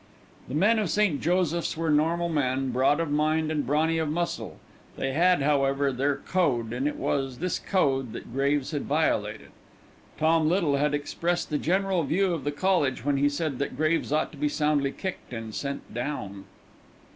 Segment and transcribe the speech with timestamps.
[0.47, 1.21] The men of St.
[1.21, 4.57] Joseph's were normal men, broad of mind and brawny of muscle;
[4.97, 9.49] they had, however, their code, and it was this code that Graves had violated.
[10.17, 14.11] Tom Little had expressed the general view of the college when he said that Graves
[14.11, 16.45] ought to be soundly kicked and sent down.